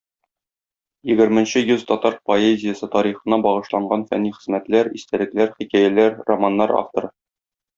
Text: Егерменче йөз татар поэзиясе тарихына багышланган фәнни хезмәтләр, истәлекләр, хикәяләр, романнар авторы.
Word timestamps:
Егерменче 1.09 1.61
йөз 1.65 1.83
татар 1.91 2.17
поэзиясе 2.31 2.89
тарихына 2.95 3.39
багышланган 3.47 4.07
фәнни 4.15 4.33
хезмәтләр, 4.39 4.91
истәлекләр, 5.01 5.55
хикәяләр, 5.61 6.21
романнар 6.33 6.75
авторы. 6.81 7.15